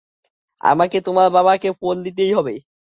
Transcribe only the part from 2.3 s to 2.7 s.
হবে।